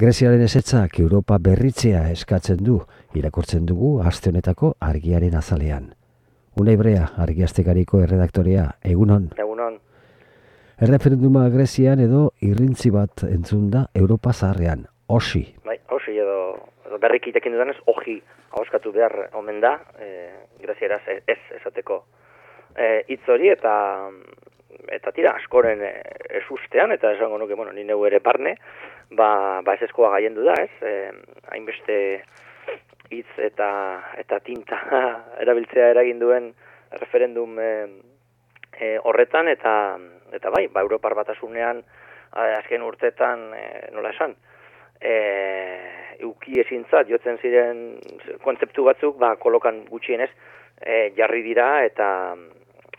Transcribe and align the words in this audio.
Greziaren 0.00 0.40
esetzak 0.40 0.94
Europa 1.02 1.36
berritzea 1.44 2.06
eskatzen 2.08 2.62
du, 2.64 2.78
irakurtzen 3.20 3.66
dugu 3.68 3.90
aste 4.00 4.30
honetako 4.30 4.70
argiaren 4.86 5.34
azalean. 5.36 5.90
Una 6.62 6.72
ibrea, 6.72 7.02
argiaztekariko 7.20 8.00
erredaktorea, 8.06 8.64
egunon. 8.94 9.26
Egunon. 9.44 9.76
Erreferenduma 10.86 11.42
Grezian 11.52 12.00
edo 12.00 12.22
irrintzi 12.48 12.88
bat 12.94 13.26
entzun 13.28 13.68
da 13.74 13.82
Europa 14.02 14.32
zaharrean, 14.32 14.86
osi. 15.18 15.42
Bai, 15.68 15.76
osi 15.92 16.16
edo, 16.16 16.38
edo 16.88 17.00
berrik 17.02 17.28
itekin 17.34 17.58
dudanez, 17.58 17.76
oji 17.92 18.16
hauskatu 18.56 18.94
behar 18.96 19.26
omen 19.36 19.60
da, 19.60 19.74
e, 20.00 20.30
Grezieraz 20.62 21.02
ez 21.10 21.42
esateko 21.60 22.06
e, 22.72 23.18
hori 23.28 23.52
eta 23.52 23.74
eta 24.96 25.12
tira 25.12 25.34
askoren 25.36 25.84
e, 25.84 25.92
esustean 26.40 26.96
eta 26.96 27.12
esango 27.18 27.36
nuke, 27.36 27.54
bueno, 27.54 27.76
ni 27.76 27.84
neu 27.84 28.00
ere 28.08 28.24
barne, 28.24 28.56
ba, 29.10 29.60
ba 29.64 29.74
ez 29.74 29.82
eskoa 29.88 30.12
gaien 30.16 30.34
du 30.34 30.44
da, 30.46 30.54
ez? 30.60 30.70
E, 30.82 31.10
hainbeste 31.52 31.96
hitz 33.10 33.30
eta 33.42 33.70
eta 34.22 34.38
tinta 34.46 34.78
erabiltzea 35.42 35.90
eragin 35.94 36.20
duen 36.22 36.52
referendum 37.00 37.58
e, 37.58 37.72
e, 38.78 38.98
horretan 39.02 39.48
eta 39.48 39.74
eta 40.32 40.52
bai, 40.54 40.68
ba 40.68 40.84
Europar 40.86 41.16
batasunean 41.18 41.82
azken 42.30 42.86
urtetan 42.86 43.50
e, 43.54 43.64
nola 43.94 44.14
esan 44.14 44.36
e, 45.00 45.14
uki 46.26 46.60
ezintzat 46.62 47.08
jotzen 47.10 47.40
ziren 47.42 47.82
kontzeptu 48.44 48.84
batzuk 48.86 49.18
ba 49.18 49.34
kolokan 49.42 49.84
gutxienez 49.90 50.30
e, 50.80 51.10
jarri 51.16 51.42
dira 51.42 51.72
eta 51.84 52.10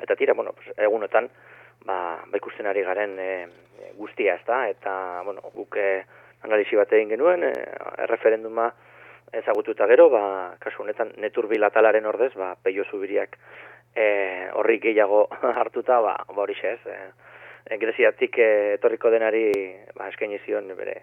eta 0.01 0.15
tira, 0.15 0.33
bueno, 0.33 0.51
pues, 0.53 0.67
egunotan 0.77 1.29
ba, 1.85 1.97
ba 2.25 2.37
ikusten 2.37 2.67
ari 2.69 2.83
garen 2.85 3.17
e, 3.19 3.31
guztia, 3.97 4.35
ezta? 4.35 4.67
Eta, 4.69 4.93
bueno, 5.25 5.41
guk 5.55 5.77
e, 5.77 6.03
analisi 6.45 6.77
bat 6.79 6.93
egin 6.93 7.13
genuen, 7.15 7.43
e, 7.47 7.53
referenduma 8.11 8.71
ezagututa 9.31 9.87
gero, 9.87 10.09
ba, 10.11 10.23
kasu 10.59 10.83
honetan 10.83 11.13
netur 11.23 11.47
bilatalaren 11.51 12.05
ordez, 12.05 12.33
ba, 12.35 12.53
peio 12.63 12.85
zubiriak 12.89 13.37
e, 13.95 14.05
horri 14.53 14.79
gehiago 14.83 15.27
hartuta, 15.61 16.01
ba, 16.03 16.17
ba 16.27 16.43
hori 16.43 16.57
ez, 16.63 16.79
e, 16.85 16.97
e, 17.65 17.77
greziatik 17.77 18.37
e, 18.37 18.51
etorriko 18.79 19.11
denari 19.13 19.47
ba, 19.95 20.09
eskaini 20.09 20.41
zion 20.45 20.67
bere, 20.75 21.01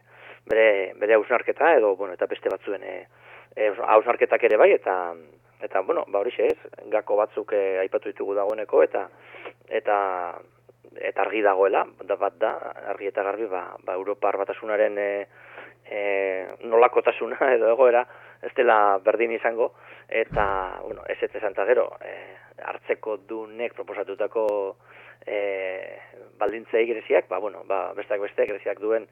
bere, 0.49 0.69
bere 1.01 1.17
hausnarketa, 1.17 1.75
edo, 1.81 1.95
bueno, 1.97 2.15
eta 2.19 2.29
beste 2.31 2.53
batzuen 2.53 2.85
e, 2.85 2.95
e, 3.57 3.73
hausnarketak 3.97 4.45
ere 4.51 4.61
bai, 4.61 4.73
eta 4.77 4.99
eta 5.59 5.81
bueno, 5.83 6.05
ba 6.07 6.21
hori 6.21 6.31
ez, 6.39 6.59
gako 6.87 7.17
batzuk 7.19 7.53
e, 7.53 7.79
aipatu 7.83 8.13
ditugu 8.13 8.37
dagoeneko 8.37 8.83
eta 8.85 9.09
eta 9.75 9.97
eta 10.97 11.23
argi 11.23 11.43
dagoela, 11.43 11.85
da 12.05 12.17
bat 12.17 12.39
da, 12.41 12.55
argi 12.93 13.11
eta 13.11 13.23
garbi, 13.23 13.47
ba, 13.51 13.77
ba 13.85 13.95
Europar 13.99 14.39
batasunaren 14.41 14.99
e, 14.99 15.11
e, 15.85 16.01
nolakotasuna 16.65 17.53
edo 17.57 17.71
egoera, 17.73 18.05
ez 18.43 18.53
dela 18.57 18.99
berdin 19.05 19.33
izango, 19.35 19.73
eta, 20.09 20.45
bueno, 20.85 21.05
ez 21.09 21.19
ez 21.23 21.35
ezan 21.35 21.55
gero, 21.67 21.91
e, 22.01 22.15
hartzeko 22.65 23.19
dunek 23.29 23.75
proposatutako 23.75 24.47
e, 25.27 25.99
baldintzei 26.39 26.87
greziak, 26.87 27.29
ba, 27.29 27.39
bueno, 27.39 27.65
ba, 27.67 27.93
besteak 27.95 28.21
beste 28.21 28.47
greziak 28.47 28.81
duen, 28.81 29.09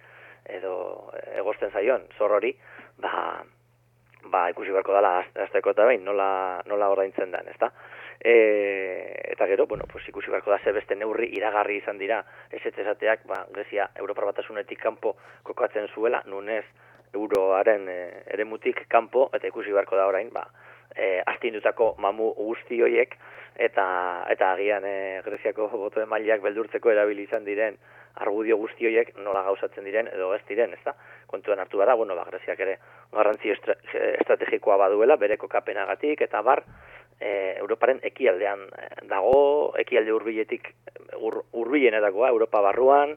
edo 0.46 1.12
egosten 1.34 1.70
zaion, 1.70 2.06
zor 2.18 2.32
hori, 2.38 2.54
ba, 3.02 3.42
ba, 4.30 4.48
ikusi 4.50 4.70
beharko 4.70 4.94
dela 4.94 5.18
azteko 5.46 5.74
eta 5.74 5.86
behin, 5.88 6.04
nola, 6.04 6.62
nola 6.66 6.90
ordaintzen 6.94 7.34
den, 7.34 7.48
ezta? 7.52 7.72
E, 8.20 9.32
eta 9.32 9.46
gero, 9.46 9.66
bueno, 9.66 9.84
pues 9.90 10.08
ikusi 10.08 10.30
beharko 10.30 10.50
da 10.50 10.72
beste 10.72 10.96
neurri 10.96 11.28
iragarri 11.36 11.78
izan 11.78 11.98
dira 11.98 12.24
esateak, 12.50 13.26
ba, 13.26 13.46
Grezia 13.52 13.90
Europar 13.94 14.24
batasunetik 14.32 14.80
kanpo 14.80 15.16
kokatzen 15.42 15.88
zuela, 15.94 16.22
nunez 16.26 16.64
euroaren 17.14 17.88
e, 17.88 17.98
eremutik 18.32 18.86
kanpo, 18.88 19.28
eta 19.32 19.46
ikusi 19.46 19.72
beharko 19.72 19.96
da 19.96 20.06
orain, 20.06 20.30
ba, 20.32 20.46
e, 20.94 21.20
astindutako 21.26 21.94
mamu 21.98 22.32
guzti 22.38 22.80
hoiek, 22.82 23.16
eta, 23.56 23.86
eta 24.32 24.52
agian 24.52 24.84
e, 24.84 24.96
Greziako 25.24 25.68
boto 25.84 26.04
mailak 26.06 26.42
beldurtzeko 26.44 26.90
erabili 26.90 27.28
izan 27.28 27.44
diren 27.44 27.78
argudio 28.16 28.56
guzti 28.56 28.86
horiek 28.88 29.12
nola 29.20 29.42
gauzatzen 29.44 29.84
diren 29.84 30.08
edo 30.08 30.30
ez 30.34 30.42
diren, 30.48 30.72
ezta? 30.72 30.94
Kontuan 31.28 31.60
hartu 31.60 31.80
bada, 31.82 31.94
bueno, 32.00 32.16
ba, 32.16 32.24
Greziak 32.30 32.60
ere 32.64 32.78
garrantzi 33.12 33.52
estrategikoa 33.52 34.78
baduela, 34.80 35.18
bere 35.20 35.36
kokapenagatik, 35.36 36.22
eta 36.24 36.40
bar, 36.42 36.64
e, 37.20 37.56
Europaren 37.58 38.00
ekialdean 38.02 38.66
e, 38.68 38.88
dago, 39.08 39.72
ekialde 39.78 40.12
hurbiletik 40.12 40.72
ur, 41.20 41.42
Europa 41.52 42.60
barruan, 42.60 43.16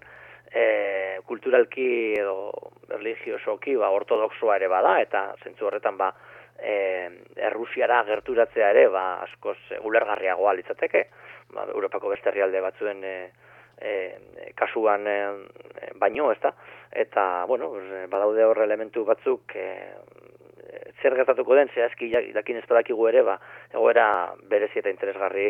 e, 0.51 1.19
kulturalki 1.25 2.15
edo 2.19 2.51
religiosoki 2.89 3.75
ba, 3.75 3.91
ortodoxoa 3.93 4.57
ere 4.57 4.67
bada, 4.67 4.99
eta 5.01 5.33
zentzu 5.43 5.67
horretan 5.67 5.97
ba, 5.97 6.13
e, 6.57 7.09
Errusiara 7.49 8.03
gerturatzea 8.07 8.71
ere 8.71 8.87
ba, 8.89 9.21
askoz 9.27 9.57
ulergarriagoa 9.83 10.55
litzateke, 10.57 11.05
ba, 11.53 11.67
Europako 11.73 12.16
beste 12.16 12.31
herrialde 12.31 12.61
batzuen 12.61 13.03
e, 13.03 13.16
e, 13.79 13.93
kasuan 14.55 15.07
e, 15.07 15.19
baino, 15.99 16.31
ezta? 16.31 16.53
Eta, 16.91 17.45
bueno, 17.45 17.71
badaude 18.09 18.45
horre 18.45 18.66
elementu 18.66 19.05
batzuk 19.05 19.55
e, 19.55 19.67
zer 21.01 21.15
gertatuko 21.15 21.55
den, 21.55 21.69
zehazki 21.73 22.09
jakin 22.11 22.59
ez 22.59 22.65
badakigu 22.69 23.07
ere, 23.11 23.23
ba, 23.23 23.37
egoera 23.73 24.07
berezi 24.51 24.81
eta 24.81 24.91
interesgarri 24.91 25.47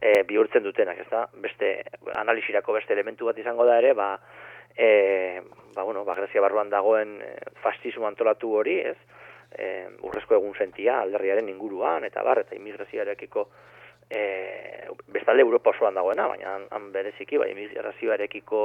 e, 0.00 0.22
bihurtzen 0.28 0.64
dutenak, 0.64 1.00
ez 1.00 1.08
da? 1.10 1.26
Beste, 1.42 1.72
analisirako 2.20 2.76
beste 2.76 2.94
elementu 2.96 3.28
bat 3.28 3.38
izango 3.38 3.66
da 3.68 3.78
ere, 3.80 3.94
ba, 3.94 4.12
e, 4.76 5.40
ba, 5.74 5.82
bueno, 5.82 6.04
ba, 6.04 6.16
Grezia 6.18 6.42
barruan 6.44 6.70
dagoen 6.70 7.18
e, 7.24 7.32
fastismo 7.62 8.06
antolatu 8.08 8.52
hori, 8.60 8.78
ez? 8.92 8.96
E, 9.50 9.88
urrezko 10.06 10.36
egun 10.38 10.54
sentia, 10.54 11.00
alderriaren 11.00 11.48
inguruan, 11.50 12.04
eta 12.06 12.22
bar, 12.22 12.44
eta 12.44 12.54
imigrazioarekiko 12.54 13.48
e, 14.10 14.22
bestalde 15.10 15.42
Europa 15.42 15.74
osoan 15.74 15.98
dagoena, 15.98 16.28
baina 16.30 16.58
han, 16.70 16.90
bereziki, 16.94 17.38
ba, 17.38 17.48
imigrazioarekiko 17.50 18.62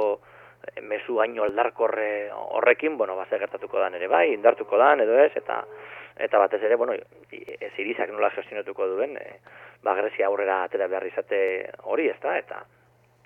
mezu 0.82 1.20
haino 1.20 1.44
aldarkorre 1.44 2.30
horrekin, 2.32 2.96
bueno, 2.96 3.16
ba, 3.16 3.26
gertatuko 3.30 3.78
dan 3.80 3.94
ere 3.94 4.08
bai, 4.08 4.32
indartuko 4.34 4.78
dan 4.78 5.00
edo 5.00 5.18
ez, 5.18 5.32
eta 5.36 5.62
eta 6.16 6.38
batez 6.40 6.62
ere, 6.64 6.76
bueno, 6.80 6.94
ez 6.96 7.72
irizak 7.76 8.10
nola 8.10 8.30
gestionatuko 8.32 8.86
duen, 8.94 9.16
e, 9.20 9.40
ba, 9.84 9.94
Grezia 9.98 10.30
aurrera 10.30 10.62
atera 10.64 10.88
behar 10.88 11.04
izate 11.06 11.38
hori, 11.84 12.08
ez 12.08 12.18
da, 12.22 12.38
eta 12.38 12.62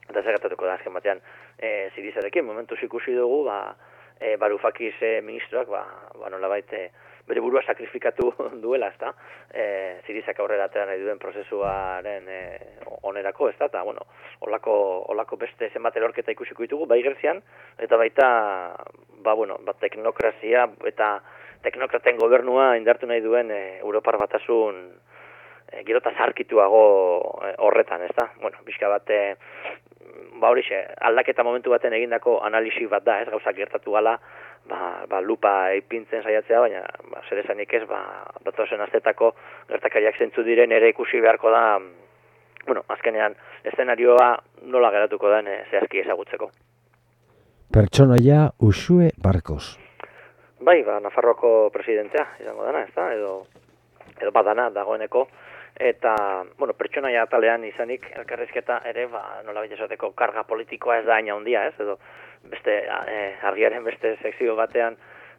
eta 0.09 0.23
zer 0.25 0.35
gertatuko 0.35 0.67
da, 0.67 0.75
azken 0.75 0.97
batean, 0.97 1.21
e, 1.59 1.91
zirizarekin, 1.95 2.45
momentu 2.45 2.75
ikusi 2.83 3.15
dugu, 3.15 3.45
ba, 3.47 3.77
e, 4.19 4.35
barufakiz 4.37 4.97
e, 5.01 5.21
ministroak, 5.23 5.71
ba, 5.71 5.85
ba 6.19 6.31
nola 6.33 6.51
baite, 6.51 6.89
bere 7.31 7.43
burua 7.45 7.63
sakrifikatu 7.63 8.33
duela, 8.65 8.91
ezta? 8.91 9.15
Eh, 9.55 10.01
zirizak 10.07 10.41
aurrera 10.43 10.67
atera 10.69 10.89
nahi 10.91 11.01
duen 11.03 11.19
prozesuaren 11.23 12.29
eh 12.29 12.87
onerako, 13.07 13.49
ezta? 13.55 13.69
Ta 13.73 13.83
bueno, 13.87 14.07
holako 14.47 14.75
holako 15.15 15.39
beste 15.41 15.71
zenbat 15.73 15.97
erorketa 15.97 16.35
ikusiko 16.35 16.67
ditugu 16.67 16.87
bai 16.91 17.03
Grezian 17.03 17.43
eta 17.79 17.97
baita 17.97 18.27
ba 19.25 19.35
bueno, 19.35 19.59
ba 19.65 19.75
teknokrazia 19.81 20.67
eta 20.91 21.21
teknokraten 21.63 22.19
gobernua 22.21 22.75
indartu 22.81 23.09
nahi 23.09 23.21
duen 23.25 23.51
e, 23.53 23.61
Europar 23.81 24.17
batasun 24.21 24.81
e, 25.71 25.83
girota 25.85 26.13
zarkituago 26.17 26.85
e, 27.45 27.55
horretan, 27.67 28.05
ezta? 28.09 28.31
Bueno, 28.41 28.63
bizka 28.67 28.89
bat 28.89 29.11
e, 29.13 29.21
ba 30.41 30.53
horixe, 30.53 30.81
aldaketa 31.09 31.45
momentu 31.45 31.73
baten 31.73 31.93
egindako 31.97 32.39
analisi 32.47 32.87
bat 32.89 33.05
da, 33.05 33.19
ez 33.21 33.29
gauzak 33.29 33.57
gertatu 33.57 33.93
gala, 33.93 34.17
ba, 34.71 35.05
ba, 35.11 35.21
lupa 35.21 35.53
ipintzen 35.77 36.23
saiatzea, 36.23 36.61
baina 36.63 36.85
ba, 37.11 37.23
zer 37.29 37.43
esanik 37.43 37.75
ez, 37.75 37.83
ba, 37.91 38.01
datozen 38.47 38.81
aztetako 38.87 39.33
gertakariak 39.69 40.19
zentzu 40.19 40.47
diren 40.47 40.73
ere 40.73 40.93
ikusi 40.95 41.21
beharko 41.21 41.53
da, 41.55 41.65
bueno, 42.67 42.85
azkenean, 42.95 43.37
eszenarioa 43.73 44.31
nola 44.73 44.93
geratuko 44.95 45.31
den 45.35 45.51
e, 45.51 45.61
zehazki 45.71 46.05
ezagutzeko. 46.05 46.51
Pertsonaia 47.75 48.49
usue 48.67 49.11
barkos. 49.23 49.77
Bai, 50.61 50.83
ba, 50.85 50.99
Nafarroako 51.01 51.71
presidentea, 51.73 52.27
izango 52.43 52.67
dana, 52.67 52.85
ez 52.85 52.95
da, 52.95 53.11
edo, 53.15 53.35
edo 54.21 54.33
badana 54.35 54.69
dagoeneko, 54.75 55.27
eta, 55.81 56.15
bueno, 56.59 56.75
pertsonaia 56.77 57.23
atalean 57.25 57.65
izanik, 57.65 58.11
elkarrizketa 58.21 58.83
ere, 58.91 59.07
ba, 59.09 59.23
nola 59.47 59.65
esateko 59.65 60.13
karga 60.19 60.45
politikoa 60.45 60.99
ez 61.01 61.07
da 61.07 61.17
aina 61.17 61.37
handia, 61.37 61.65
ez, 61.71 61.79
edo, 61.81 61.97
beste 62.43 62.77
e, 62.85 63.21
argiaren 63.43 63.85
beste 63.85 64.17
sekzio 64.23 64.57
batean 64.57 64.97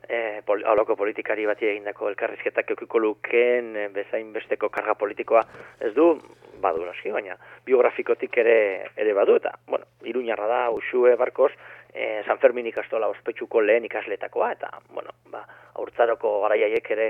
e, 0.08 0.42
pol, 0.46 0.64
aloko 0.66 0.96
politikari 0.96 1.46
bati 1.50 1.68
egindako 1.72 2.10
elkarrizketak 2.12 2.74
eukiko 2.76 3.00
lukeen 3.00 3.76
e, 3.76 3.88
bezain 3.96 4.32
besteko 4.34 4.70
karga 4.70 4.96
politikoa 4.96 5.44
ez 5.80 5.94
du, 5.98 6.14
badu 6.62 6.86
noski, 6.86 7.12
baina 7.12 7.38
biografikotik 7.66 8.38
ere 8.44 8.58
ere 8.96 9.14
badu, 9.18 9.38
eta, 9.42 9.56
bueno, 9.68 9.88
iruñarra 10.06 10.48
da, 10.48 10.62
usue, 10.70 11.16
barkos, 11.18 11.52
e, 11.94 12.22
San 12.26 12.40
Fermin 12.40 12.70
ikastola 12.70 13.10
ospetsuko 13.12 13.62
lehen 13.62 13.86
ikasletakoa, 13.90 14.52
eta, 14.58 14.72
bueno, 14.94 15.16
ba, 15.34 15.46
aurtzaroko 15.82 16.40
garaiaiek 16.46 16.92
ere 16.98 17.08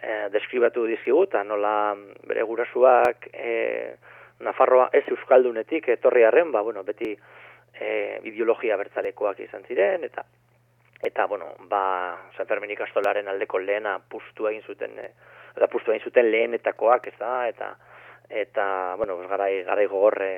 e, 0.00 0.16
deskribatu 0.34 0.86
dizkigu, 0.90 1.24
eta 1.30 1.44
nola 1.44 1.74
bere 2.26 2.46
gurasuak 2.48 3.30
e, 3.32 3.52
Nafarroa 4.40 4.86
ez 4.96 5.02
euskaldunetik 5.12 5.90
etorriarren, 5.92 6.48
ba, 6.52 6.62
bueno, 6.64 6.80
beti 6.82 7.10
e, 7.80 8.20
ideologia 8.28 8.76
bertzalekoak 8.76 9.40
izan 9.46 9.64
ziren, 9.68 10.04
eta 10.04 10.24
eta, 11.02 11.24
bueno, 11.26 11.46
ba, 11.68 12.30
San 12.36 12.46
Fermin 12.46 12.74
ikastolaren 12.74 13.28
aldeko 13.32 13.58
lehena 13.58 13.98
pustu 14.12 14.48
egin 14.50 14.62
zuten, 14.66 14.98
e, 15.00 15.08
eta 15.56 15.68
pustu 15.72 15.94
egin 15.94 16.04
zuten 16.04 16.28
lehenetakoak, 16.30 17.08
ez 17.08 17.16
da, 17.18 17.32
eta, 17.48 17.70
eta, 18.28 18.66
bueno, 19.00 19.16
garai, 19.28 19.62
garai 19.64 19.86
gogorre, 19.88 20.30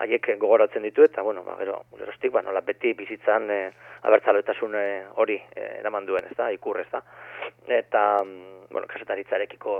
haiek 0.00 0.30
gogoratzen 0.40 0.88
ditu, 0.88 1.04
eta, 1.04 1.22
bueno, 1.22 1.44
ba, 1.44 1.58
gero, 1.60 1.82
gerostik, 1.98 2.32
ba, 2.32 2.42
nola 2.42 2.64
beti 2.64 2.94
bizitzan 2.96 3.50
e, 3.52 3.60
abertzaletasun 4.08 4.80
e, 4.80 4.86
hori 5.20 5.36
e, 5.36 5.68
eraman 5.82 6.08
duen, 6.08 6.30
ez 6.30 6.36
da, 6.38 6.48
ikur, 6.52 6.80
ez 6.80 6.88
da, 6.92 7.04
eta, 7.68 8.08
mm, 8.24 8.72
bueno, 8.72 8.88
kasetaritzarekiko 8.88 9.78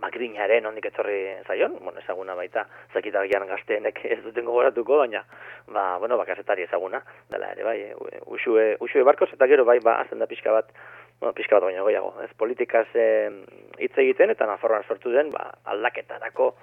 makrinaren 0.00 0.66
ondik 0.66 0.86
etorri 0.90 1.20
zaion, 1.46 1.76
bueno, 1.80 2.00
ezaguna 2.00 2.34
baita, 2.34 2.66
zakita 2.92 3.22
gian 3.30 3.46
gazteenek 3.48 4.00
ez 4.04 4.20
duten 4.24 4.44
gogoratuko, 4.48 4.98
baina, 5.02 5.24
ba, 5.68 5.98
bueno, 5.98 6.18
bakasetari 6.20 6.66
ezaguna, 6.66 7.02
dela 7.30 7.52
ere, 7.54 7.64
bai, 7.64 7.78
e, 7.90 8.22
usue, 8.26 8.76
usue 8.80 9.04
barkoz, 9.06 9.30
eta 9.34 9.48
gero, 9.50 9.64
bai, 9.64 9.78
ba, 9.84 9.98
azten 10.04 10.18
da 10.18 10.28
pixka 10.30 10.52
bat, 10.54 10.72
bueno, 11.20 11.34
pixka 11.36 11.58
bat 11.58 11.68
baina 11.68 11.84
goiago, 11.86 12.14
ez? 12.24 12.30
Politikaz 12.38 12.86
hitz 12.94 13.96
egiten, 13.96 14.32
eta 14.34 14.48
nafarroan 14.48 14.86
sortu 14.88 15.12
den, 15.14 15.32
ba, 15.34 15.50
aldaketarako 15.74 16.54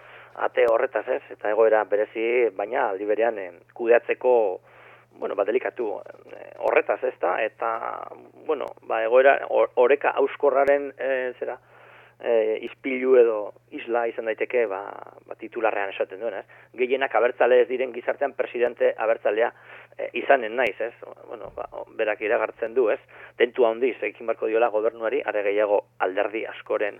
ate 0.47 0.67
horretaz 0.69 1.07
ez, 1.09 1.23
eta 1.33 1.49
egoera 1.49 1.83
berezi, 1.89 2.49
baina 2.57 2.89
aldi 2.91 3.05
berean 3.09 3.39
kudeatzeko, 3.77 4.33
bueno, 5.17 5.35
ba, 5.35 5.45
delikatu 5.45 5.95
horretaz 6.67 6.99
ez 7.09 7.15
da, 7.21 7.37
eta, 7.41 7.71
bueno, 8.45 8.67
ba, 8.89 9.01
egoera, 9.05 9.39
oreka 9.49 10.13
auskorraren, 10.21 10.91
e, 10.97 11.33
zera, 11.39 11.57
e, 12.19 12.59
izpilu 12.65 13.15
edo 13.19 13.37
isla 13.75 14.05
izan 14.09 14.29
daiteke 14.29 14.65
ba, 14.69 14.81
ba 15.27 15.35
titularrean 15.39 15.93
esaten 15.93 16.21
duen, 16.21 16.39
ez? 16.39 16.45
Gehienak 16.79 17.13
abertzale 17.15 17.61
ez 17.61 17.67
diren 17.69 17.93
gizartean 17.93 18.33
presidente 18.37 18.93
abertzalea 18.97 19.51
e, 19.97 20.09
izanen 20.21 20.55
naiz, 20.57 20.75
ez? 20.81 20.93
Bueno, 21.27 21.51
ba, 21.55 21.67
berak 21.99 22.21
iragartzen 22.25 22.73
du, 22.73 22.89
ez? 22.93 22.99
Tentu 23.37 23.67
handiz 23.69 23.95
ekin 24.09 24.27
barko 24.27 24.49
diola 24.49 24.71
gobernuari, 24.73 25.21
are 25.25 25.43
gehiago 25.45 25.83
alderdi 25.99 26.45
askoren 26.49 26.99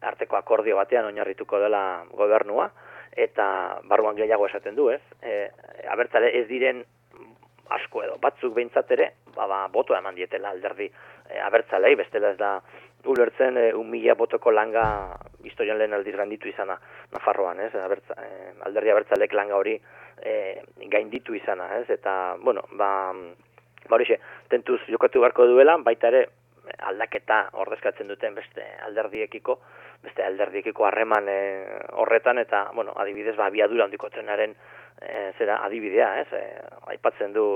arteko 0.00 0.36
akordio 0.38 0.76
batean 0.78 1.08
oinarrituko 1.08 1.58
dela 1.58 2.04
gobernua, 2.12 2.68
eta 3.18 3.80
barruan 3.88 4.16
gehiago 4.16 4.46
esaten 4.46 4.76
du, 4.76 4.90
ez? 4.94 5.02
E, 5.22 5.48
abertzale 5.90 6.30
ez 6.38 6.46
diren 6.50 6.84
asko 7.74 8.02
edo 8.04 8.16
batzuk 8.22 8.54
behintzat 8.56 8.90
ere, 8.96 9.10
ba, 9.34 9.46
ba, 9.46 9.64
boto 9.72 9.96
eman 9.96 10.16
dietela 10.16 10.52
alderdi 10.54 10.86
e, 10.88 11.40
abertzalei, 11.44 11.94
bestela 12.00 12.32
ez 12.32 12.38
da 12.38 12.58
ulertzen 13.04 13.56
e, 13.56 13.72
mila 13.84 14.14
botoko 14.14 14.50
langa 14.50 14.84
historian 15.44 15.78
lehen 15.78 15.94
aldiz 15.94 16.16
ganditu 16.16 16.48
izana 16.48 16.78
Nafarroan, 17.12 17.60
ez? 17.60 17.74
Abertza, 17.74 18.16
e, 18.18 18.52
alderdi 18.66 18.90
abertzalek 18.90 19.32
langa 19.32 19.56
hori 19.56 19.76
e, 20.22 20.34
gainditu 20.90 21.34
izana, 21.34 21.70
ez? 21.78 21.86
Eta, 21.90 22.36
bueno, 22.42 22.64
ba, 22.72 22.90
ba 23.88 23.96
horixe, 23.96 24.18
tentuz 24.50 24.80
jokatu 24.88 25.22
beharko 25.22 25.46
duela, 25.46 25.78
baita 25.78 26.10
ere 26.12 26.26
aldaketa 26.90 27.48
ordezkatzen 27.64 28.08
duten 28.10 28.34
beste 28.36 28.64
alderdiekiko, 28.84 29.58
beste 30.04 30.24
alderdiekiko 30.24 30.84
harreman 30.86 31.30
e, 31.30 31.38
horretan, 32.02 32.42
eta, 32.42 32.68
bueno, 32.74 32.92
adibidez, 32.96 33.36
ba, 33.36 33.48
biadura 33.54 33.86
handiko 33.88 34.10
trenaren 34.10 34.56
e, 35.00 35.32
zera 35.38 35.62
adibidea, 35.64 36.10
ez? 36.22 36.28
E, 36.32 36.44
aipatzen 36.94 37.32
du, 37.32 37.46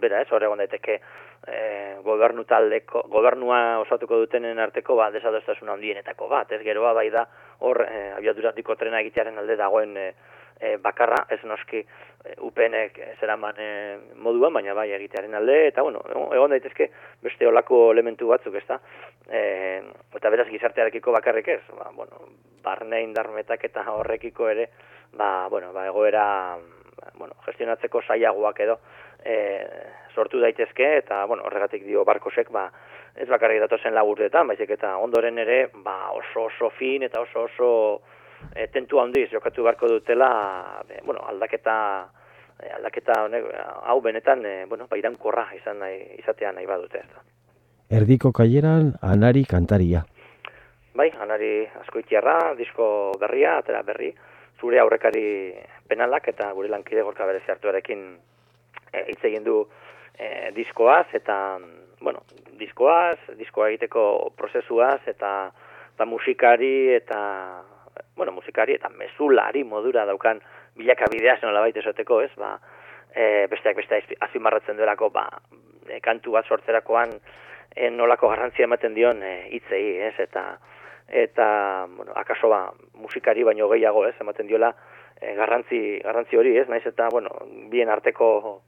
bera, 0.00 0.22
ez? 0.22 0.30
Horregon 0.32 0.62
daiteke, 0.62 1.00
e, 1.46 1.96
gobernu 2.04 2.44
taldeko, 2.48 3.04
gobernua 3.10 3.80
osatuko 3.82 4.18
dutenen 4.22 4.60
arteko 4.62 4.96
ba, 4.98 5.10
desadostasun 5.14 5.72
handienetako 5.74 6.28
bat, 6.30 6.52
ez 6.52 6.62
geroa 6.62 6.92
bai 6.94 7.08
da 7.10 7.26
hor 7.66 7.84
e, 7.88 8.12
abiaduratiko 8.18 8.76
trena 8.78 9.02
egitearen 9.02 9.38
alde 9.42 9.56
dagoen 9.58 9.96
e, 9.96 10.06
e, 10.60 10.76
bakarra, 10.82 11.24
ez 11.34 11.40
noski 11.48 11.82
e, 11.82 12.36
upenek 12.46 13.00
zeraman 13.18 13.58
e, 13.58 13.72
moduan, 14.22 14.54
baina 14.54 14.76
bai 14.78 14.90
egitearen 14.98 15.34
alde, 15.38 15.58
eta 15.72 15.82
bueno, 15.82 16.04
egon 16.34 16.54
daitezke 16.54 16.90
beste 17.22 17.48
olako 17.48 17.88
elementu 17.92 18.30
batzuk, 18.30 18.56
ez 18.60 18.66
da, 18.68 18.78
e, 19.28 19.42
eta 20.14 20.30
beraz 20.30 20.48
gizartearekiko 20.52 21.14
bakarrik 21.18 21.50
ez, 21.56 21.62
ba, 21.78 21.90
bueno, 21.96 22.26
barne 22.62 23.02
indarmetak 23.02 23.64
eta 23.66 23.88
horrekiko 23.90 24.48
ere, 24.52 24.68
ba, 25.18 25.48
bueno, 25.50 25.72
ba, 25.74 25.88
egoera 25.90 26.26
bueno, 27.18 27.34
gestionatzeko 27.46 28.02
saiagoak 28.02 28.60
edo 28.60 28.78
e, 29.24 29.36
sortu 30.14 30.40
daitezke 30.40 30.96
eta 30.98 31.24
bueno, 31.26 31.44
horregatik 31.46 31.84
dio 31.86 32.04
barkosek 32.04 32.50
ba 32.52 32.68
ez 33.14 33.28
bakarrik 33.28 33.60
datozen 33.60 33.94
laburtetan, 33.94 34.48
baizik 34.48 34.70
eta 34.70 34.96
ondoren 34.96 35.38
ere 35.38 35.66
ba 35.84 36.12
oso 36.16 36.46
oso 36.48 36.70
fin 36.78 37.02
eta 37.02 37.20
oso 37.20 37.44
oso 37.44 37.68
e, 38.54 38.66
tentu 38.72 39.00
handiz 39.00 39.28
jokatu 39.32 39.62
beharko 39.62 39.88
dutela 39.88 40.82
e, 40.88 41.00
bueno, 41.04 41.20
aldaketa 41.28 41.76
e, 42.58 42.70
aldaketa 42.78 43.22
honek 43.26 43.50
hau 43.84 44.00
benetan 44.00 44.46
e, 44.46 44.56
bueno, 44.66 44.86
ba 44.90 44.96
irankorra 44.96 45.48
izan 45.56 45.78
nahi 45.84 46.18
izatea 46.18 46.52
nahi 46.52 46.66
badute 46.66 46.98
ez 47.04 47.08
da. 47.12 47.22
Erdiko 47.92 48.32
kaieran 48.32 48.94
Anari 49.04 49.44
kantaria. 49.44 50.00
Bai, 50.96 51.10
Anari 51.20 51.66
askoitiarra, 51.80 52.54
disko 52.56 52.86
berria, 53.20 53.58
atera 53.60 53.82
berri, 53.84 54.10
zure 54.62 54.78
aurrekari 54.78 55.26
penalak 55.90 56.30
eta 56.30 56.52
gure 56.54 56.70
lankide 56.70 57.02
gorka 57.02 57.26
berezi 57.26 57.50
hartuarekin 57.50 58.04
e, 58.92 59.04
hitz 59.10 59.22
egin 59.26 59.44
du 59.44 59.58
e, 60.14 60.52
diskoaz 60.54 61.08
eta 61.18 61.36
bueno, 62.02 62.22
diskoaz, 62.58 63.18
diskoa 63.38 63.68
egiteko 63.70 64.04
prozesuaz 64.38 65.00
eta 65.10 65.32
eta 65.92 66.06
musikari 66.08 66.94
eta 66.94 67.20
bueno, 68.16 68.32
musikari 68.32 68.74
eta 68.78 68.90
mesulari 68.96 69.64
modura 69.64 70.04
daukan 70.08 70.40
bilakabidea 70.78 71.36
zen 71.40 71.50
olabait 71.50 71.76
esateko, 71.76 72.20
ez? 72.24 72.30
Ba, 72.38 72.56
e, 73.14 73.46
besteak 73.52 73.76
beste 73.76 74.00
azpimarratzen 74.24 74.78
duelako 74.78 75.10
ba, 75.14 75.26
e, 75.88 76.00
kantu 76.04 76.36
bat 76.36 76.48
sortzerakoan 76.48 77.12
e, 77.76 77.90
nolako 77.90 78.30
garrantzia 78.32 78.68
ematen 78.68 78.94
dion 78.96 79.22
e, 79.22 79.34
hitzei, 79.56 79.84
ez? 80.08 80.14
Eta 80.26 80.46
eta 81.12 81.86
bueno, 81.94 82.12
akaso 82.16 82.48
ba, 82.48 82.72
musikari 82.94 83.44
baino 83.44 83.68
gehiago, 83.68 84.06
ez? 84.08 84.14
Ematen 84.20 84.48
diola 84.48 84.72
e, 85.20 85.34
garrantzi, 85.36 85.98
garrantzi 86.00 86.40
hori, 86.40 86.56
ez? 86.56 86.68
Naiz 86.68 86.86
eta 86.88 87.08
bueno, 87.12 87.30
bien 87.70 87.92
arteko 87.92 88.62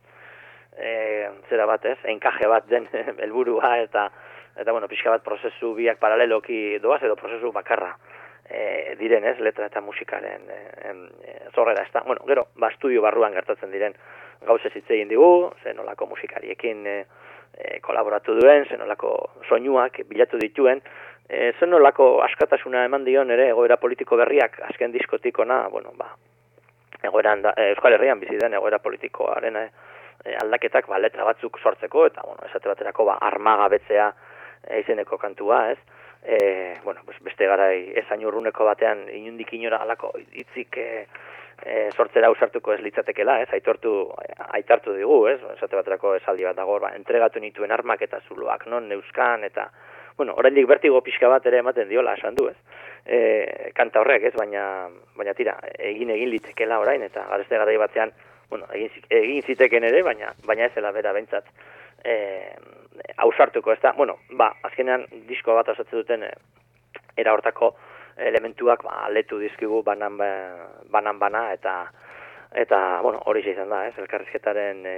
e, 0.76 1.28
zera 1.48 1.66
bat, 1.66 1.86
ez, 1.88 1.98
enkaje 2.12 2.48
bat 2.50 2.68
den 2.68 2.88
helburua 3.24 3.78
eta 3.82 4.10
eta 4.54 4.70
bueno, 4.70 4.86
pixka 4.88 5.10
bat 5.10 5.24
prozesu 5.24 5.72
biak 5.74 5.98
paraleloki 5.98 6.78
doaz 6.82 7.02
edo 7.02 7.16
prozesu 7.18 7.50
bakarra 7.52 7.94
e, 8.48 8.94
diren, 9.00 9.24
ez, 9.24 9.38
letra 9.40 9.66
eta 9.66 9.80
musikaren 9.80 10.44
e, 10.50 10.60
e, 10.84 11.38
zorrera, 11.54 11.82
ez 11.82 11.92
da, 11.94 12.04
bueno, 12.06 12.22
gero, 12.28 12.48
ba, 12.60 12.70
estudio 12.70 13.02
barruan 13.02 13.34
gertatzen 13.34 13.72
diren 13.72 13.96
gauze 14.44 14.70
hitz 14.74 14.86
egin 14.90 15.08
digu, 15.08 15.50
zenolako 15.64 16.06
musikariekin 16.12 16.86
e, 16.86 16.98
e, 17.56 17.80
kolaboratu 17.84 18.36
duen, 18.38 18.66
zenolako 18.68 19.14
soinuak 19.48 20.02
bilatu 20.10 20.38
dituen, 20.42 20.82
e, 21.34 21.52
zenolako 21.58 22.22
askatasuna 22.24 22.84
eman 22.88 23.04
dion 23.04 23.30
ere 23.34 23.48
egoera 23.52 23.76
politiko 23.80 24.16
berriak 24.20 24.60
azken 24.70 24.92
diskotikona, 24.94 25.64
bueno, 25.72 25.92
ba, 25.98 26.12
egoeran 27.02 27.42
da, 27.42 27.54
e, 27.56 27.72
Euskal 27.74 27.96
Herrian 27.96 28.22
bizi 28.22 28.38
den 28.40 28.54
egoera 28.54 28.78
politikoaren 28.84 29.58
e, 29.60 29.66
aldaketak 30.42 30.88
ba, 30.88 31.00
letra 31.02 31.26
batzuk 31.26 31.58
sortzeko, 31.60 32.06
eta 32.10 32.24
bueno, 32.24 32.46
esate 32.48 32.70
baterako 32.70 33.08
ba, 33.10 33.18
armagabetzea 33.28 34.08
e, 34.62 34.80
izeneko 34.80 35.18
kantua, 35.18 35.66
ez? 35.74 35.78
E, 36.24 36.38
bueno, 36.84 37.02
pues 37.04 37.18
beste 37.20 37.46
garai 37.46 37.92
ezain 38.00 38.24
urruneko 38.24 38.64
batean 38.64 39.04
inundik 39.12 39.52
inora 39.52 39.82
alako 39.84 40.14
hitzik 40.32 40.78
e, 40.80 41.06
e, 41.60 41.90
sortzera 41.92 42.30
usartuko 42.32 42.72
ez 42.72 42.80
litzatekela, 42.80 43.40
ez? 43.42 43.50
Aitortu, 43.52 43.92
aitartu 44.56 44.94
digu, 44.96 45.26
ez? 45.28 45.40
Esate 45.58 45.76
baterako 45.76 46.14
esaldi 46.16 46.48
bat 46.48 46.56
dago, 46.56 46.78
ba, 46.80 46.94
entregatu 46.96 47.42
nituen 47.44 47.74
armak 47.76 48.06
eta 48.08 48.22
zuloak 48.28 48.64
non 48.72 48.88
neuzkan, 48.88 49.44
eta 49.44 49.68
bueno, 50.16 50.34
oraindik 50.36 50.66
bertigo 50.66 51.00
pixka 51.02 51.28
bat 51.28 51.46
ere 51.46 51.58
ematen 51.58 51.88
diola, 51.88 52.14
esan 52.14 52.34
du, 52.34 52.48
ez? 52.48 52.56
E, 53.04 53.70
kanta 53.74 54.00
horrek, 54.00 54.28
ez? 54.30 54.34
Baina, 54.38 54.88
baina 55.16 55.34
tira, 55.34 55.56
egin 55.78 56.12
egin 56.14 56.30
litekela 56.30 56.78
orain, 56.80 57.02
eta 57.02 57.26
garezte 57.30 57.58
garai 57.58 57.76
batean, 57.80 58.12
bueno, 58.50 58.68
egin, 58.72 58.90
egin 59.10 59.42
ziteken 59.42 59.84
ere, 59.90 60.02
baina 60.06 60.32
baina 60.46 60.68
ez 60.68 60.74
zela 60.74 60.92
bera 60.92 61.12
bentsat 61.12 61.50
eh 62.04 62.54
ausartuko, 63.16 63.72
ezta? 63.72 63.90
Bueno, 63.96 64.18
ba, 64.38 64.52
azkenean 64.62 65.06
disko 65.26 65.54
bat 65.56 65.68
osatzen 65.72 65.98
duten 65.98 66.22
e, 66.22 66.30
era 67.16 67.32
hortako 67.34 67.72
elementuak 68.16 68.84
ba 68.86 69.04
aletu 69.06 69.38
dizkigu 69.38 69.82
banan 69.82 70.16
ba, 70.18 70.28
banan 70.90 71.18
bana 71.18 71.52
eta 71.52 71.90
eta 72.54 73.00
bueno, 73.02 73.20
hori 73.26 73.42
izan 73.50 73.68
da, 73.68 73.84
ez? 73.88 73.94
Elkarrizketaren 73.98 74.82
e, 74.86 74.96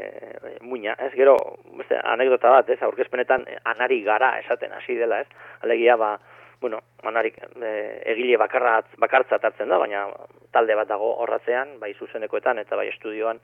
muina, 0.60 0.94
ez? 1.00 1.12
Gero, 1.16 1.36
beste 1.78 1.98
anekdota 2.04 2.52
bat, 2.52 2.70
ez? 2.70 2.80
Aurkezpenetan 2.84 3.46
anari 3.64 4.02
gara 4.04 4.34
esaten 4.42 4.72
hasi 4.76 4.96
dela, 5.00 5.20
ez? 5.24 5.46
Alegia 5.64 5.96
ba 5.96 6.16
bueno, 6.60 6.80
manarik 7.04 7.36
e, 7.60 7.70
egile 8.12 8.36
bakarra 8.40 8.80
bakartza 8.98 9.38
hartzen 9.42 9.68
da, 9.68 9.78
baina 9.78 10.06
talde 10.52 10.74
bat 10.74 10.88
dago 10.88 11.12
horratzean, 11.22 11.78
bai 11.80 11.94
zuzenekoetan 11.94 12.58
eta 12.58 12.76
bai 12.76 12.88
estudioan 12.88 13.40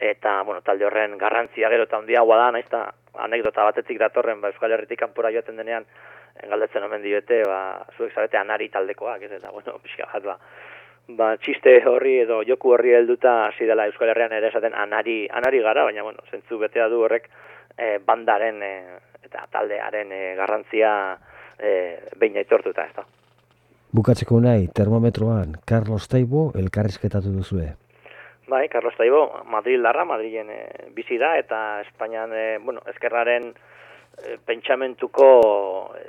eta 0.00 0.42
bueno, 0.42 0.60
talde 0.62 0.86
horren 0.86 1.18
garrantzia 1.18 1.68
gero 1.70 1.84
eta 1.88 2.00
handiagoa 2.00 2.38
da, 2.40 2.50
naizta 2.56 2.84
anekdota 3.26 3.64
batetik 3.68 4.00
datorren 4.00 4.40
ba 4.40 4.50
Euskal 4.50 4.72
Herritik 4.72 4.98
kanpora 4.98 5.30
joaten 5.30 5.56
denean 5.60 5.86
galdetzen 6.50 6.82
omen 6.82 7.02
diote, 7.02 7.42
ba 7.46 7.84
zuek 7.96 8.12
zarete 8.12 8.40
anari 8.40 8.68
taldekoak, 8.68 9.22
ez 9.22 9.32
eta 9.36 9.52
bueno, 9.54 9.78
pixka 9.84 10.08
bat 10.12 10.24
ba 10.24 10.38
ba 11.08 11.34
txiste 11.36 11.76
horri 11.86 12.18
edo 12.22 12.40
joku 12.48 12.72
horri 12.72 12.94
helduta 12.96 13.46
hasi 13.46 13.66
dela 13.68 13.86
Euskal 13.86 14.08
Herrian 14.08 14.32
ere 14.32 14.48
esaten 14.48 14.74
anari 14.74 15.26
anari 15.30 15.60
gara, 15.60 15.84
baina 15.84 16.02
bueno, 16.02 16.24
zentzu 16.30 16.58
betea 16.58 16.88
du 16.88 17.02
horrek 17.04 17.28
e, 17.76 17.98
bandaren 17.98 18.62
e, 18.62 18.72
eta 19.24 19.46
taldearen 19.52 20.12
e, 20.12 20.22
garrantzia 20.38 20.90
e, 21.58 21.70
behin 22.16 22.40
aitortuta, 22.40 22.86
ez 22.86 22.96
da. 22.96 23.04
Bukatzeko 23.94 24.40
nahi, 24.40 24.68
termometroan, 24.74 25.58
Carlos 25.66 26.08
Taibo 26.08 26.50
elkarrizketatu 26.58 27.30
duzue. 27.30 27.68
Bai, 28.48 28.68
Carlos 28.68 28.94
Taibo, 28.96 29.44
Madrid 29.48 29.78
larra, 29.80 30.04
Madrilen 30.04 30.50
e, 30.50 30.62
bizi 30.96 31.18
da, 31.20 31.36
eta 31.38 31.80
Espainian, 31.84 32.32
e, 32.32 32.58
bueno, 32.64 32.82
ezkerraren 32.90 33.52
pentsamentuko, 34.46 35.26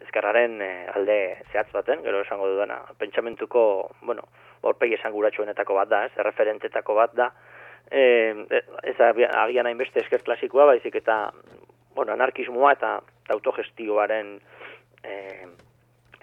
ezkerraren 0.06 0.60
e, 0.62 0.72
alde 0.96 1.18
zehatz 1.52 1.72
baten, 1.74 2.04
gero 2.06 2.22
esango 2.24 2.48
dudana, 2.52 2.80
pentsamentuko, 3.00 3.64
bueno, 4.02 4.28
horpegi 4.66 4.98
esan 5.00 5.14
guratxuenetako 5.16 5.78
bat 5.80 5.92
da, 5.92 6.04
ez, 6.08 6.14
referentetako 6.28 6.96
bat 6.98 7.16
da, 7.18 7.30
e, 7.92 8.02
ez 8.84 8.96
agian 9.02 9.70
hainbeste 9.70 10.04
esker 10.04 10.24
klasikoa, 10.26 10.70
baizik 10.74 10.98
eta, 11.02 11.20
bueno, 11.96 12.14
anarkismoa 12.14 12.74
eta 12.78 12.98
autogestioaren 13.36 14.36
e, 15.04 15.16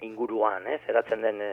inguruan, 0.06 0.66
ez, 0.66 0.80
eratzen 0.88 1.24
den 1.24 1.40
e, 1.42 1.52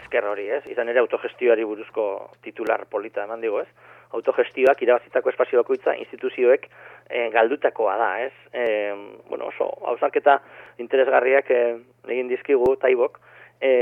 esker 0.00 0.26
hori, 0.26 0.48
ez, 0.50 0.64
izan 0.72 0.88
ere 0.90 1.02
autogestioari 1.02 1.64
buruzko 1.64 2.04
titular 2.42 2.86
polita 2.90 3.24
eman 3.24 3.42
digo, 3.44 3.62
ez, 3.62 3.68
autogestioak 4.16 4.80
irabazitako 4.82 5.30
espazio 5.30 5.60
bakoitza 5.60 5.94
instituzioek 5.94 6.66
e, 7.10 7.28
galdutakoa 7.34 7.96
da, 8.00 8.10
ez, 8.24 8.32
e, 8.52 8.94
bueno, 9.28 9.50
oso, 9.50 9.68
hausarketa 9.90 10.38
interesgarriak 10.78 11.50
e, 11.50 11.60
egin 12.08 12.30
dizkigu, 12.30 12.76
taibok, 12.80 13.18
e, 13.60 13.72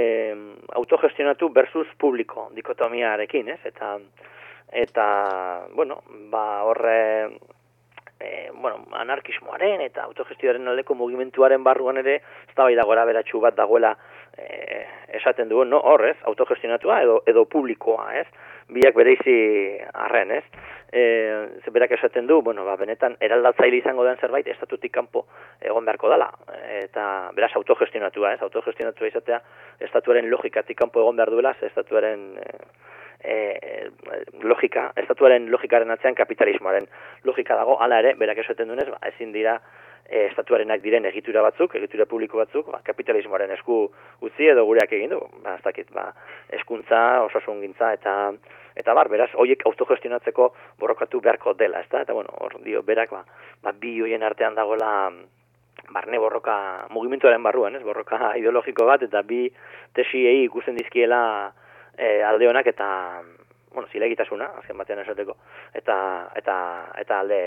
autogestionatu 0.75 1.53
versus 1.55 1.87
publiko 2.01 2.49
dikotomiarekin, 2.57 3.53
ez? 3.55 3.61
Eta, 3.69 3.97
eta 4.73 5.07
bueno, 5.75 6.03
ba, 6.33 6.65
horre, 6.65 6.99
e, 8.21 8.51
bueno, 8.53 8.85
anarkismoaren 8.99 9.81
eta 9.87 10.05
autogestioaren 10.09 10.69
aldeko 10.69 10.97
mugimenduaren 10.99 11.65
barruan 11.65 12.01
ere, 12.03 12.21
ez 12.49 12.57
da 12.57 12.67
bai 12.67 12.77
gora 12.91 13.07
beratxu 13.07 13.41
bat 13.41 13.57
dagoela 13.57 13.95
e, 14.39 14.87
esaten 15.19 15.49
dugu, 15.49 15.65
no, 15.65 15.81
horrez, 15.81 16.17
autogestionatua 16.31 17.03
edo, 17.03 17.23
edo 17.27 17.45
publikoa, 17.51 18.09
ez? 18.21 18.27
Biak 18.73 18.97
bereizi 18.97 19.37
arren, 19.95 20.33
ez? 20.39 20.45
E, 20.93 21.03
berak 21.73 21.93
esaten 21.99 22.27
du, 22.29 22.41
bueno, 22.43 22.65
ba, 22.65 22.77
benetan, 22.81 23.17
eraldatzaile 23.21 23.81
izango 23.81 24.05
den 24.07 24.21
zerbait, 24.21 24.47
estatutik 24.49 24.93
kanpo 24.93 25.27
egon 25.61 25.89
beharko 25.89 26.13
dela. 26.13 26.31
Eta, 26.79 27.05
beraz, 27.37 27.53
autogestionatua, 27.61 28.35
ez? 28.37 28.43
Autogestionatua 28.47 29.11
izatea, 29.11 29.41
estatuaren 29.89 30.31
logikatik 30.31 30.79
kanpo 30.79 31.03
egon 31.05 31.19
behar 31.19 31.33
duela, 31.35 31.57
estatuaren 31.71 32.29
e, 33.25 33.91
logika, 34.43 34.93
estatuaren 34.97 35.51
logikaren 35.51 35.91
atzean 35.91 36.17
kapitalismoaren 36.19 36.89
logika 37.25 37.57
dago, 37.59 37.79
hala 37.83 38.01
ere, 38.05 38.15
berak 38.21 38.45
esaten 38.45 38.69
dunez, 38.71 38.89
ba, 38.93 39.01
ezin 39.11 39.33
dira 39.33 39.59
e, 40.09 40.25
estatuarenak 40.27 40.83
diren 40.83 41.07
egitura 41.11 41.43
batzuk, 41.45 41.75
egitura 41.79 42.07
publiko 42.09 42.41
batzuk, 42.41 42.71
ba, 42.73 42.81
kapitalismoaren 42.85 43.53
esku 43.59 43.81
utzi 44.25 44.49
edo 44.49 44.65
gureak 44.67 44.93
egin 44.97 45.13
du, 45.13 45.21
ba, 45.45 45.59
ez 45.59 45.65
dakit, 45.65 45.91
ba, 45.95 46.09
eskuntza, 46.61 47.03
osasun 47.29 47.61
gintza, 47.65 47.93
eta 47.99 48.15
eta 48.79 48.95
bar, 48.95 49.11
beraz, 49.11 49.33
hoiek 49.35 49.65
autogestionatzeko 49.67 50.53
borrokatu 50.79 51.21
beharko 51.21 51.57
dela, 51.59 51.81
ezta? 51.83 52.05
Eta 52.07 52.15
bueno, 52.15 52.31
hor 52.39 52.61
dio 52.63 52.85
berak 52.87 53.11
ba, 53.11 53.25
ba 53.63 53.73
bi 53.75 53.97
hoien 54.01 54.23
artean 54.23 54.55
dagoela 54.55 55.11
barne 55.91 56.21
borroka 56.23 56.87
mugimenduaren 56.95 57.43
barruan, 57.43 57.77
ez? 57.77 57.83
Borroka 57.83 58.21
ideologiko 58.41 58.87
bat 58.87 59.03
eta 59.03 59.25
bi 59.27 59.49
tesiei 59.99 60.45
ikusten 60.45 60.79
dizkiela 60.79 61.21
e, 61.97 62.23
alde 62.23 62.49
honak 62.49 62.71
eta 62.71 62.89
bueno, 63.79 63.91
zilegitasuna, 63.93 64.51
azken 64.59 64.79
batean 64.79 65.05
esateko, 65.05 65.37
eta, 65.79 65.97
eta, 66.39 66.57
eta 66.99 67.21
alde, 67.23 67.41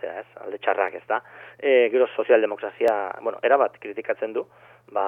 zera 0.00 0.20
ez, 0.20 0.26
alde 0.44 0.58
txarrak 0.60 0.98
ez 1.00 1.04
da. 1.08 1.22
E, 1.56 1.88
gero 1.94 2.06
sozialdemokrazia, 2.14 2.96
bueno, 3.24 3.40
erabat 3.42 3.78
kritikatzen 3.80 4.34
du, 4.36 4.44
ba, 4.92 5.06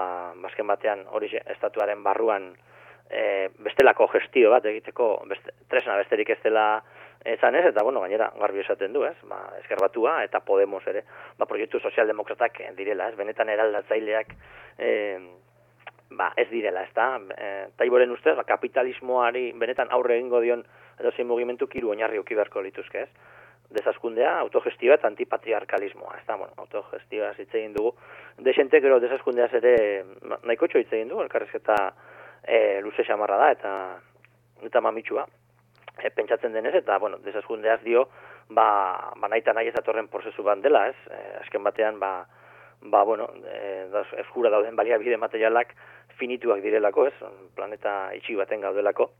azken 0.48 0.70
batean 0.70 1.04
hori 1.12 1.28
estatuaren 1.42 2.00
barruan 2.06 2.54
e, 3.10 3.50
bestelako 3.60 4.08
gestio 4.14 4.54
bat 4.54 4.64
egiteko 4.72 5.10
beste, 5.28 5.52
tresna 5.68 5.98
besterik 6.00 6.32
ez 6.32 6.40
dela 6.46 6.66
ezan 7.28 7.58
ez, 7.60 7.66
eta 7.68 7.84
bueno, 7.84 8.00
gainera 8.00 8.30
garbi 8.40 8.64
esaten 8.64 8.96
du, 8.96 9.04
ez, 9.04 9.16
ba, 9.28 9.42
eskerbatua 9.60 10.22
eta 10.24 10.40
Podemos 10.40 10.80
ere, 10.88 11.04
ba, 11.36 11.44
proiektu 11.44 11.82
sozialdemokratak 11.84 12.62
direla, 12.78 13.10
ez, 13.10 13.20
benetan 13.20 13.52
eraldatzaileak, 13.52 14.32
e, 14.78 14.90
ba, 16.10 16.32
ez 16.36 16.48
direla, 16.50 16.82
ez 16.82 16.92
e, 17.36 17.68
taiboren 17.76 18.10
ustez, 18.10 18.36
ba, 18.36 18.44
kapitalismoari 18.44 19.52
benetan 19.52 19.88
aurre 19.90 20.16
egingo 20.18 20.40
dion 20.40 20.64
edo 20.98 21.12
zein 21.12 21.28
mugimendu 21.28 21.66
kiru 21.66 21.90
oinarri 21.90 22.18
ukiberko 22.18 22.62
lituzke, 22.62 23.02
ez? 23.02 23.08
Desaskundea, 23.70 24.32
autogestioa 24.40 24.96
eta 24.98 25.06
antipatriarkalismoa, 25.06 26.16
ez 26.18 26.24
bueno, 26.26 26.52
autogestioa 26.56 27.34
zitzein 27.34 27.72
dugu. 27.72 27.94
Desente, 28.38 28.80
gero, 28.80 28.98
desaskundea 28.98 29.46
zere 29.48 29.74
nahiko 30.42 30.66
txo 30.66 30.82
hitzein 30.82 31.08
dugu, 31.08 31.22
elkarrezketa 31.22 31.76
e, 32.42 32.80
luze 32.82 33.06
xamarra 33.06 33.38
da, 33.38 33.50
eta 33.52 33.74
eta 34.66 34.80
mamitsua, 34.80 35.24
e, 36.02 36.10
pentsatzen 36.10 36.52
denez, 36.52 36.74
eta, 36.82 36.98
bueno, 36.98 37.18
desaskundeaz 37.24 37.80
dio, 37.84 38.08
ba, 38.48 39.12
ba 39.16 39.28
nahi 39.28 39.44
eta 39.44 39.54
nahi 39.56 39.70
ez 39.70 39.78
atorren 39.78 40.08
prozesu 40.08 40.42
bat 40.42 40.60
dela, 40.64 40.88
ez? 40.90 40.96
E, 41.06 41.20
azken 41.44 41.64
batean, 41.64 42.00
ba, 42.00 42.26
ba, 42.82 43.04
bueno, 43.04 43.28
e, 43.46 43.86
eskura 44.24 44.50
dauden 44.50 44.76
baliabide 44.76 45.16
materialak 45.20 45.74
finituak 46.18 46.62
direlako, 46.62 47.06
ez? 47.06 47.14
Planeta 47.56 48.10
itxi 48.16 48.36
baten 48.38 48.60
gaudelako 48.60 49.10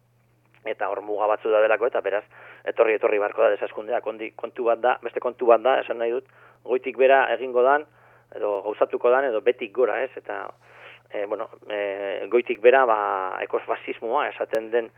eta 0.69 0.91
hor 0.93 1.01
muga 1.01 1.27
batzu 1.31 1.51
da 1.53 1.63
delako 1.65 1.89
eta 1.89 2.03
beraz 2.05 2.25
etorri 2.69 2.99
etorri 2.99 3.19
barko 3.19 3.43
da 3.43 3.51
desaskundea 3.55 4.01
kondi, 4.05 4.33
kontu 4.37 4.67
bat 4.69 4.81
da, 4.81 4.99
beste 5.03 5.21
kontu 5.21 5.47
bat 5.49 5.63
da, 5.65 5.79
esan 5.81 5.99
nahi 5.99 6.13
dut, 6.13 6.27
goitik 6.65 6.99
bera 7.01 7.23
egingo 7.35 7.63
dan 7.65 7.87
edo 8.37 8.61
gauzatuko 8.67 9.11
dan 9.11 9.25
edo 9.31 9.41
betik 9.41 9.73
gora, 9.75 10.01
ez? 10.05 10.11
Eta 10.17 10.43
e, 11.11 11.25
bueno, 11.27 11.49
e, 11.69 12.27
goitik 12.31 12.61
bera 12.61 12.85
ba 12.87 12.99
ekofasismoa 13.47 14.29
esaten 14.29 14.71
den 14.71 14.91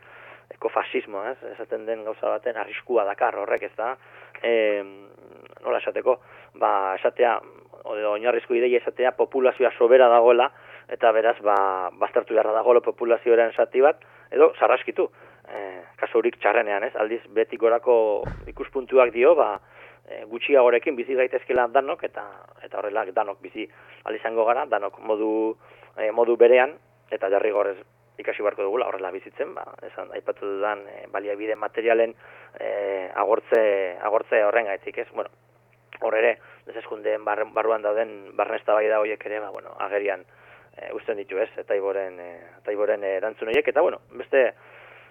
ekofasismoa, 0.53 1.31
ez? 1.31 1.53
Esaten 1.55 1.87
den 1.87 2.03
gauza 2.03 2.29
baten 2.29 2.59
arriskua 2.59 3.07
dakar 3.07 3.39
horrek, 3.39 3.63
ez 3.69 3.75
da? 3.77 3.93
E, 4.43 4.83
nola 5.63 5.79
esateko, 5.79 6.19
ba 6.59 6.73
esatea 6.99 7.39
oinarrizko 7.83 8.55
ideia 8.55 8.79
esatea 8.79 9.11
populazioa 9.17 9.71
sobera 9.77 10.07
dagoela 10.11 10.51
eta 10.89 11.11
beraz 11.11 11.37
ba 11.41 11.89
bastartu 11.99 12.33
beharra 12.33 12.53
dagoela 12.53 12.81
populazioaren 12.81 13.53
zati 13.53 13.81
bat 13.81 14.01
edo 14.31 14.53
sarraskitu. 14.59 15.09
Eh, 15.43 15.81
kasurik 15.99 16.37
txarrenean, 16.39 16.85
ez? 16.87 16.95
Aldiz 16.95 17.19
beti 17.35 17.57
gorako 17.59 18.23
ikuspuntuak 18.47 19.11
dio, 19.11 19.35
ba 19.35 19.59
e, 20.07 20.23
gutxiagorekin 20.29 20.95
bizi 20.95 21.15
gaitezkela 21.15 21.67
danok 21.71 22.03
eta 22.07 22.23
eta 22.63 22.79
horrela 22.79 23.05
danok 23.11 23.41
bizi 23.41 23.67
al 24.03 24.15
izango 24.15 24.45
gara, 24.45 24.65
danok 24.65 24.99
modu 24.99 25.31
e, 25.97 26.11
modu 26.11 26.37
berean 26.37 26.75
eta 27.11 27.29
jarri 27.29 27.51
gorez 27.51 27.77
ikasi 28.19 28.43
beharko 28.45 28.67
dugula 28.67 28.87
horrela 28.87 29.09
bizitzen, 29.11 29.55
ba, 29.55 29.63
esan 29.87 30.11
aipatu 30.13 30.45
dudan 30.45 30.83
e, 30.87 31.07
baliabide 31.11 31.55
materialen 31.55 32.13
e, 32.59 33.09
agortze 33.15 33.63
agortze 34.01 34.43
horren 34.45 34.69
gaitik, 34.69 34.99
ez? 35.01 35.07
Bueno, 35.13 35.31
hor 36.01 36.17
ere, 36.17 36.37
deseskundeen 36.67 37.25
barruan 37.25 37.81
dauden 37.81 38.35
barnesta 38.37 38.75
bai 38.77 38.87
da 38.91 38.99
horiek 39.01 39.25
ere, 39.25 39.39
ba, 39.41 39.49
bueno, 39.55 39.73
agerian 39.79 40.25
e, 40.77 40.91
usten 40.93 41.17
ditu 41.17 41.39
ez, 41.41 41.49
eta 41.57 41.75
iboren, 41.75 42.19
e, 42.19 42.29
eta 42.61 42.73
iboren 42.73 43.03
erantzun 43.03 43.51
horiek, 43.51 43.67
eta 43.67 43.81
bueno, 43.81 44.01
beste, 44.17 44.43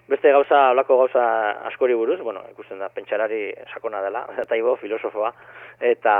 beste 0.07 0.31
gauza, 0.35 0.69
olako 0.71 0.97
gauza 1.03 1.25
askori 1.69 1.95
buruz, 1.95 2.19
bueno, 2.21 2.43
ikusten 2.51 2.79
da, 2.79 2.89
pentsarari 2.89 3.45
sakona 3.73 4.01
dela, 4.03 4.25
eta 4.43 4.57
ibo, 4.59 4.75
filosofoa, 4.81 5.33
eta, 5.79 6.15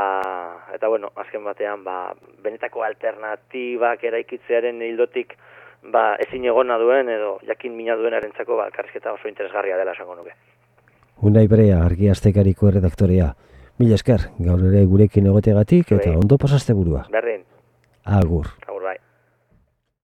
eta 0.75 0.88
bueno, 0.91 1.12
azken 1.15 1.43
batean, 1.43 1.83
ba, 1.83 1.97
benetako 2.43 2.83
alternatibak 2.88 4.03
eraikitzearen 4.12 4.81
hildotik, 4.81 5.38
ba, 5.91 6.13
ezin 6.23 6.45
egona 6.47 6.77
duen, 6.79 7.09
edo 7.12 7.38
jakin 7.47 7.75
mina 7.75 7.95
duen 8.00 8.15
erentzako, 8.19 8.57
ba, 8.59 8.69
karrizketa 8.75 9.13
oso 9.13 9.27
interesgarria 9.27 9.77
dela 9.77 9.95
esango 9.97 10.15
nuke. 10.15 10.35
Unai 11.23 11.47
Brea, 11.47 11.83
argiaztekariko 11.85 12.71
redaktorea. 12.73 13.29
Mila 13.79 13.95
esker, 13.95 14.27
gaur 14.43 14.62
ere 14.69 14.83
gurekin 14.85 15.29
egotegatik 15.31 15.93
eta 15.95 16.09
bai. 16.12 16.17
ondo 16.19 16.38
pasaste 16.38 16.75
burua. 16.77 17.05
Berdin. 17.13 17.41
Agur. 18.05 18.50
Agur 18.67 18.83
bai. 18.83 18.97